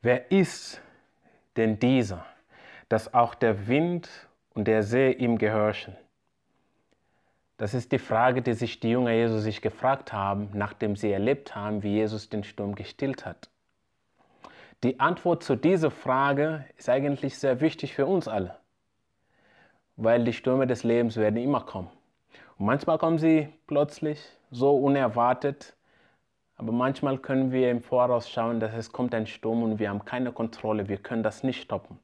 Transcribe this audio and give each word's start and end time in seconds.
Wer 0.00 0.30
ist 0.30 0.80
denn 1.56 1.80
dieser, 1.80 2.24
dass 2.88 3.14
auch 3.14 3.34
der 3.34 3.66
Wind 3.66 4.08
und 4.54 4.68
der 4.68 4.82
See 4.84 5.10
ihm 5.10 5.38
gehorchen? 5.38 5.96
Das 7.56 7.74
ist 7.74 7.90
die 7.90 7.98
Frage, 7.98 8.40
die 8.40 8.52
sich 8.52 8.78
die 8.78 8.90
Jünger 8.90 9.10
Jesus 9.10 9.42
sich 9.42 9.60
gefragt 9.60 10.12
haben, 10.12 10.50
nachdem 10.54 10.94
sie 10.94 11.10
erlebt 11.10 11.56
haben, 11.56 11.82
wie 11.82 11.94
Jesus 11.94 12.28
den 12.28 12.44
Sturm 12.44 12.76
gestillt 12.76 13.26
hat. 13.26 13.50
Die 14.84 15.00
Antwort 15.00 15.42
zu 15.42 15.56
dieser 15.56 15.90
Frage 15.90 16.64
ist 16.76 16.88
eigentlich 16.88 17.36
sehr 17.36 17.60
wichtig 17.60 17.94
für 17.94 18.06
uns 18.06 18.28
alle, 18.28 18.56
weil 19.96 20.22
die 20.22 20.32
Stürme 20.32 20.68
des 20.68 20.84
Lebens 20.84 21.16
werden 21.16 21.36
immer 21.36 21.62
kommen. 21.62 21.90
Und 22.56 22.66
manchmal 22.66 22.98
kommen 22.98 23.18
sie 23.18 23.48
plötzlich, 23.66 24.20
so 24.52 24.76
unerwartet, 24.76 25.74
aber 26.58 26.72
manchmal 26.72 27.18
können 27.18 27.52
wir 27.52 27.70
im 27.70 27.80
Voraus 27.80 28.28
schauen, 28.28 28.58
dass 28.58 28.74
es 28.74 28.90
kommt 28.90 29.14
ein 29.14 29.28
Sturm 29.28 29.62
und 29.62 29.78
wir 29.78 29.88
haben 29.88 30.04
keine 30.04 30.32
Kontrolle, 30.32 30.88
wir 30.88 30.98
können 30.98 31.22
das 31.22 31.44
nicht 31.44 31.62
stoppen. 31.62 32.00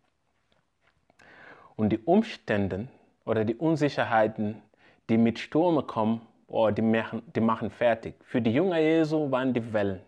Und 1.74 1.90
die 1.90 1.98
Umstände 1.98 2.86
oder 3.24 3.44
die 3.44 3.56
Unsicherheiten, 3.56 4.62
die 5.08 5.18
mit 5.18 5.40
Stürmen 5.40 5.84
kommen, 5.88 6.20
oh, 6.46 6.70
die, 6.70 6.82
machen, 6.82 7.22
die 7.34 7.40
machen 7.40 7.68
fertig. 7.68 8.14
Für 8.22 8.40
die 8.40 8.52
Jünger 8.52 8.78
Jesu 8.78 9.28
waren 9.32 9.52
die 9.52 9.72
Wellen, 9.72 10.00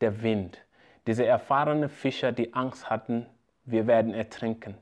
der 0.00 0.20
Wind, 0.20 0.58
diese 1.06 1.24
erfahrenen 1.24 1.88
Fischer, 1.88 2.32
die 2.32 2.52
Angst 2.54 2.90
hatten, 2.90 3.26
wir 3.64 3.86
werden 3.86 4.14
ertrinken. 4.14 4.74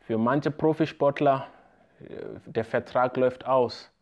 Für 0.00 0.18
manche 0.18 0.50
Profisportler, 0.50 1.46
äh, 2.00 2.06
der 2.46 2.64
Vertrag 2.64 3.16
läuft 3.16 3.46
aus 3.46 3.92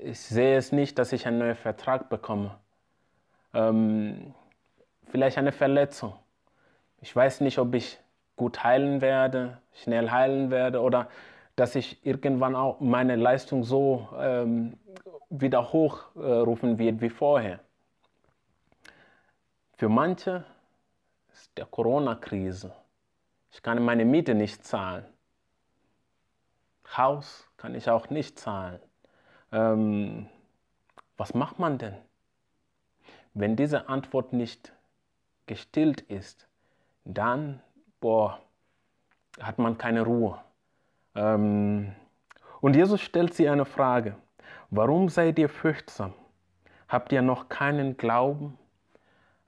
ich 0.00 0.18
sehe 0.20 0.56
es 0.56 0.72
nicht, 0.72 0.98
dass 0.98 1.12
ich 1.12 1.26
einen 1.26 1.38
neuen 1.38 1.56
Vertrag 1.56 2.08
bekomme. 2.08 2.56
Ähm, 3.54 4.34
vielleicht 5.10 5.38
eine 5.38 5.52
Verletzung. 5.52 6.14
Ich 7.00 7.14
weiß 7.14 7.40
nicht, 7.40 7.58
ob 7.58 7.74
ich 7.74 7.98
gut 8.36 8.62
heilen 8.64 9.00
werde, 9.00 9.58
schnell 9.74 10.10
heilen 10.10 10.50
werde 10.50 10.80
oder 10.80 11.08
dass 11.56 11.74
ich 11.74 12.04
irgendwann 12.06 12.56
auch 12.56 12.80
meine 12.80 13.16
Leistung 13.16 13.64
so 13.64 14.08
ähm, 14.18 14.78
wieder 15.28 15.72
hochrufen 15.72 16.74
äh, 16.74 16.78
wird 16.78 17.00
wie 17.00 17.10
vorher. 17.10 17.60
Für 19.76 19.88
manche 19.88 20.44
ist 21.32 21.56
der 21.56 21.66
Corona-Krise. 21.66 22.72
Ich 23.52 23.62
kann 23.62 23.82
meine 23.82 24.04
Miete 24.04 24.34
nicht 24.34 24.64
zahlen. 24.64 25.04
Haus 26.96 27.48
kann 27.56 27.74
ich 27.74 27.88
auch 27.88 28.10
nicht 28.10 28.38
zahlen. 28.38 28.80
Ähm, 29.52 30.26
was 31.16 31.34
macht 31.34 31.58
man 31.58 31.78
denn? 31.78 31.94
Wenn 33.34 33.56
diese 33.56 33.88
Antwort 33.88 34.32
nicht 34.32 34.72
gestillt 35.46 36.00
ist, 36.02 36.48
dann 37.04 37.60
boah, 38.00 38.40
hat 39.40 39.58
man 39.58 39.78
keine 39.78 40.02
Ruhe. 40.02 40.38
Ähm, 41.14 41.92
und 42.60 42.76
Jesus 42.76 43.00
stellt 43.00 43.34
sie 43.34 43.48
eine 43.48 43.64
Frage. 43.64 44.16
Warum 44.70 45.08
seid 45.08 45.38
ihr 45.38 45.48
fürchtsam? 45.48 46.14
Habt 46.88 47.12
ihr 47.12 47.22
noch 47.22 47.48
keinen 47.48 47.96
Glauben? 47.96 48.58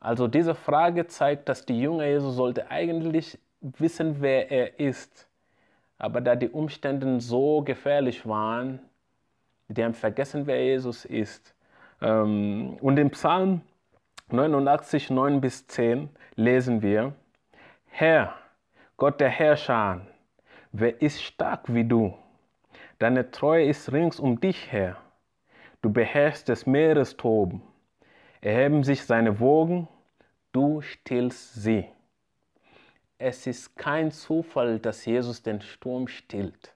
Also 0.01 0.27
diese 0.27 0.55
Frage 0.55 1.07
zeigt, 1.07 1.49
dass 1.49 1.65
die 1.65 1.81
Jünger 1.81 2.07
Jesus 2.07 2.35
sollte 2.35 2.71
eigentlich 2.71 3.39
wissen, 3.61 4.21
wer 4.21 4.51
er 4.51 4.81
ist. 4.81 5.29
Aber 5.99 6.21
da 6.21 6.35
die 6.35 6.49
Umstände 6.49 7.21
so 7.21 7.63
gefährlich 7.63 8.27
waren, 8.27 8.81
die 9.75 9.85
haben 9.85 9.95
vergessen, 9.95 10.47
wer 10.47 10.65
Jesus 10.65 11.05
ist. 11.05 11.55
Ähm, 12.01 12.77
und 12.81 12.99
im 12.99 13.11
Psalm 13.11 13.63
89, 14.31 15.11
9 15.11 15.41
bis 15.41 15.67
10 15.67 16.09
lesen 16.37 16.83
wir, 16.83 17.15
Herr, 17.87 18.35
Gott 18.97 19.21
der 19.21 19.29
Herrscher, 19.29 20.07
wer 20.73 21.01
ist 21.03 21.23
stark 21.23 21.73
wie 21.73 21.85
du? 21.85 22.17
Deine 22.99 23.31
Treue 23.31 23.67
ist 23.67 23.93
rings 23.93 24.21
um 24.21 24.41
dich 24.41 24.73
her. 24.73 24.97
Du 25.83 25.91
beherrschst 25.91 26.49
des 26.49 26.67
Meeres 26.67 27.17
Toben. 27.17 27.63
Erheben 28.41 28.85
sich 28.85 29.05
seine 29.05 29.41
Wogen, 29.41 29.89
du 30.53 30.81
stillst 30.81 31.55
sie. 31.55 31.89
Es 33.19 33.47
ist 33.47 33.77
kein 33.77 34.11
Zufall, 34.11 34.79
dass 34.79 35.05
Jesus 35.05 35.43
den 35.43 35.61
Sturm 35.61 36.09
stillt. 36.09 36.75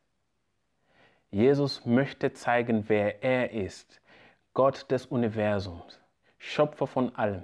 Jesus 1.31 1.85
möchte 1.85 2.33
zeigen, 2.33 2.85
wer 2.89 3.23
er 3.23 3.53
ist. 3.53 4.01
Gott 4.55 4.91
des 4.91 5.07
Universums, 5.07 6.01
Schöpfer 6.39 6.87
von 6.87 7.15
allem, 7.15 7.43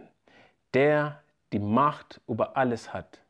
der 0.72 1.20
die 1.52 1.58
Macht 1.58 2.20
über 2.26 2.56
alles 2.56 2.94
hat. 2.94 3.20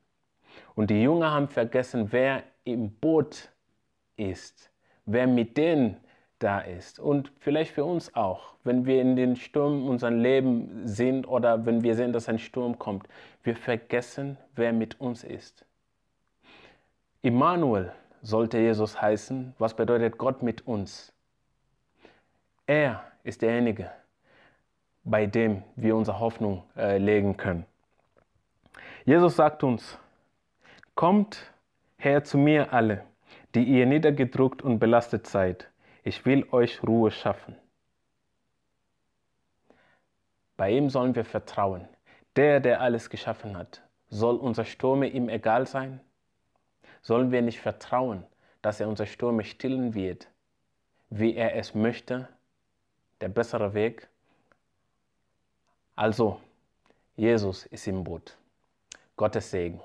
Und 0.75 0.91
die 0.91 1.03
Jünger 1.03 1.33
haben 1.33 1.49
vergessen, 1.49 2.13
wer 2.13 2.45
im 2.65 2.93
Boot 2.93 3.51
ist, 4.17 4.71
wer 5.05 5.27
mit 5.27 5.57
denen 5.57 5.97
da 6.39 6.61
ist. 6.61 6.99
Und 6.99 7.33
vielleicht 7.39 7.73
für 7.73 7.84
uns 7.84 8.15
auch, 8.15 8.55
wenn 8.65 8.87
wir 8.87 9.01
in 9.01 9.17
den 9.17 9.37
Sturm 9.37 9.89
unserem 9.89 10.21
Leben 10.21 10.87
sind 10.87 11.27
oder 11.27 11.67
wenn 11.67 11.83
wir 11.83 11.95
sehen, 11.95 12.13
dass 12.13 12.29
ein 12.29 12.39
Sturm 12.39 12.79
kommt, 12.79 13.09
wir 13.43 13.57
vergessen, 13.57 14.39
wer 14.55 14.73
mit 14.73 15.01
uns 15.01 15.25
ist. 15.25 15.65
Immanuel, 17.23 17.93
sollte 18.22 18.59
Jesus 18.59 19.00
heißen. 19.03 19.55
Was 19.59 19.75
bedeutet 19.75 20.16
Gott 20.16 20.43
mit 20.43 20.66
uns? 20.66 21.12
Er 22.66 23.05
ist 23.25 23.43
derjenige, 23.43 23.91
bei 25.05 25.27
dem 25.27 25.62
wir 25.77 25.97
unsere 25.97 26.21
Hoffnung 26.21 26.62
äh, 26.77 26.99
legen 26.99 27.37
können. 27.37 27.66
Jesus 29.05 29.37
sagt 29.37 29.65
uns, 29.65 29.99
kommt 30.94 31.53
her 31.99 32.22
zu 32.25 32.38
mir 32.38 32.72
alle, 32.72 33.05
die 33.55 33.65
ihr 33.65 33.87
niedergedruckt 33.87 34.62
und 34.62 34.78
belastet 34.78 35.27
seid. 35.27 35.69
Ich 36.04 36.25
will 36.25 36.47
euch 36.53 36.83
Ruhe 36.83 37.10
schaffen. 37.10 37.56
Bei 40.56 40.71
ihm 40.71 40.91
sollen 40.91 41.15
wir 41.16 41.25
vertrauen. 41.25 41.89
Der, 42.37 42.60
der 42.60 42.81
alles 42.81 43.10
geschaffen 43.10 43.56
hat, 43.56 43.83
soll 44.09 44.37
unser 44.37 44.65
Stürme 44.65 45.09
ihm 45.09 45.28
egal 45.28 45.66
sein? 45.66 46.00
Sollen 47.03 47.33
wir 47.33 47.43
nicht 47.43 47.61
vertrauen, 47.61 48.25
dass 48.63 48.81
er 48.81 48.89
unsere 48.89 49.09
Stürme 49.09 49.45
stillen 49.45 49.95
wird, 49.95 50.29
wie 51.11 51.35
er 51.35 51.57
es 51.57 51.75
möchte, 51.75 52.29
der 53.21 53.29
bessere 53.29 53.75
Weg? 53.75 54.09
Also, 55.97 56.41
Jesus 57.17 57.67
ist 57.67 57.87
im 57.87 58.03
Boot. 58.05 58.37
Gottes 59.17 59.51
Segen. 59.51 59.81